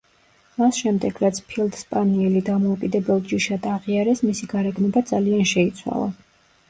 მას 0.59 0.77
შემდეგ 0.83 1.19
რაც 1.23 1.41
ფილდ-სპანიელი 1.51 2.41
დამოუკიდებელ 2.49 3.23
ჯიშად 3.33 3.69
აღიარეს, 3.75 4.25
მისი 4.31 4.51
გარეგნობა 4.55 5.05
ძალიან 5.15 5.47
შეიცვალა. 5.53 6.09